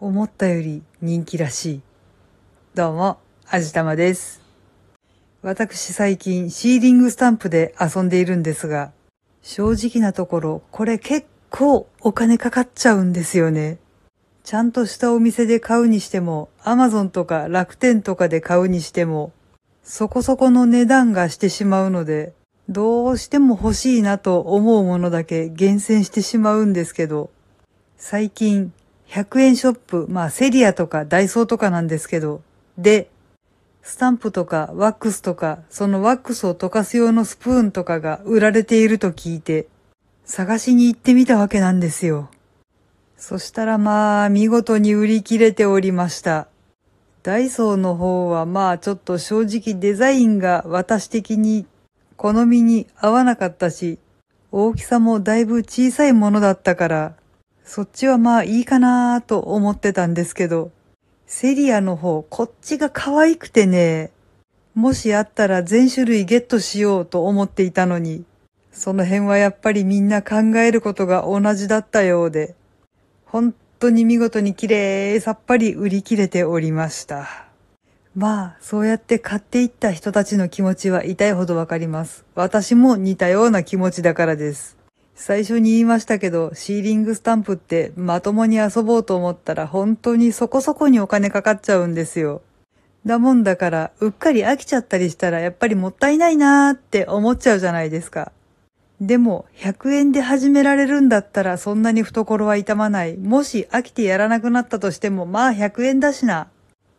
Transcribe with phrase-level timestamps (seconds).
[0.00, 1.80] 思ったより人気らしい。
[2.72, 3.18] どうも、
[3.50, 4.40] あじたまです。
[5.42, 8.92] 私最近シーリングスタンプで遊んでいるんですが、
[9.42, 13.78] 正直なところこれ結構お金かかっちゃうんですよね。
[14.44, 19.32] ちゃんとしたお店で買うにしても、アマゾンとか楽天とかで買うにしても、
[19.82, 22.34] そこそこの値段がしてしまうので、
[22.68, 27.30] どうしても欲しいなと思うものだけ厳選してしまうんですけど、
[27.96, 28.72] 最近
[29.08, 32.42] 100円ショップ、まあセリアとかダイソーとかなんですけど、
[32.76, 33.10] で、
[33.82, 39.66] スタンプとかワックスとか、そのワックスを溶かす用のスプーンとかが売られていると聞いて、
[40.24, 42.28] 探しに行ってみたわけなんですよ。
[43.16, 46.48] そしたらまあ見事に売り切れておりました。
[47.22, 51.66] ダイソーの方はまあちょっと正直デザインが私的に
[52.16, 53.98] 好みに合わなかったし、
[54.52, 57.14] 大きさもだいぶ小さいものだったから、
[57.68, 60.70] そっちはまあいいかなと思ってたんですけど、
[61.26, 64.10] セリアの方、こっちが可愛くてね、
[64.74, 68.24] もしあったら全種類ゲットしようと思っていたのに、
[68.72, 72.54] その辺はやっぱりみんな考えることが同じだったようで、
[73.26, 77.48] 本当に見事に綺麗さっぱり売り切れておりました。
[78.14, 82.24] まあ、そうやって買っていった人たちの気持ちは痛いほどわかります。
[82.34, 84.77] 私も似たような気持ちだからです。
[85.20, 92.40] 最初に言いましたけど、シーリングスタンプってまともに遊ぼうと思ったら本当にそこそこにお金かかっちゃうんですよ。
[93.04, 98.30] だもんだから、うっかり飽きちゃったりしたらやっぱりもったいないなーって思っちゃうじゃないですか。
[99.00, 103.16] でも、100円で始められるんだったらそんなに懐は痛まない。
[103.16, 106.46] もし飽きてやらなくなったとしても、まあ100円だしな。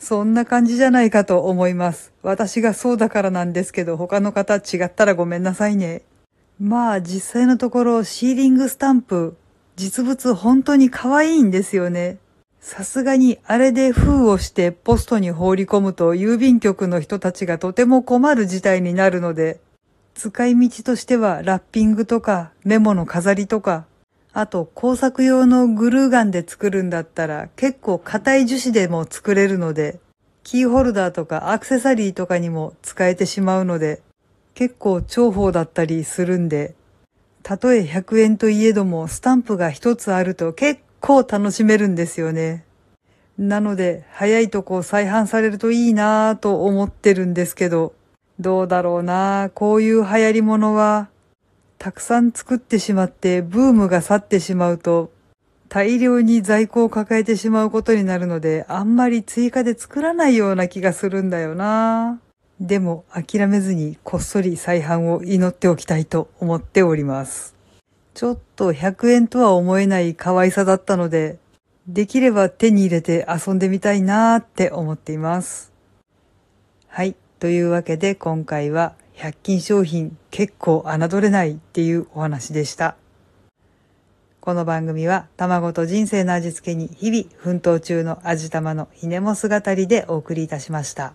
[0.00, 2.12] そんな感じじゃないかと思います。
[2.24, 6.02] 私がそうだからなんですけど、他の方違ったらごめんなさいね。
[6.60, 9.34] まあ実際のところシーリングスタンプ、
[9.76, 12.18] 実物本当に可愛いんですよね。
[12.60, 19.58] さすがにあれで封をしてポストに放り込むと郵便局の人たちがとても困る事態になるので、
[20.14, 23.86] 使い道としてはラッピングとかメモの飾りとか、
[24.34, 29.98] あと工作用のグルーガンで作るんだったら結構硬い樹脂でも作れるので、
[30.44, 34.02] キーホルダーとかアクセサリーとかにも使えてしまうので、
[34.60, 36.74] 結構重宝だったりするんで、
[37.42, 42.66] たとえ100円といえどもスタンプが一つあると結構楽しめるんですよね。
[43.38, 47.94] なので、早いとこ再販されるといいなぁと思ってるんですけど、
[48.38, 49.48] どうだろうなぁ。
[49.48, 51.08] こういう流行り物は、
[51.78, 55.10] たくさん作ってしまってブームが去ってしまうと、
[55.70, 62.29] 大量に在庫を抱えてしまうことになるので、あんまり追加で作らないような気がするんだよなぁ
[62.60, 67.54] でも諦めずにこっそり再販を祈っておきたいと思っております。
[68.12, 71.38] ちょっと100円とは思えない可愛さだったので、
[71.88, 75.72] できれば手に入れて遊んでみたいなーって思っています。
[76.86, 77.16] はい。
[77.38, 82.96] というわけで今回は100均商品結構侮れないっていうお話でした。
[84.42, 91.14] この番組は卵と人生の味付けに日々奮闘中の味玉のひねも姿りでお送りいたしました。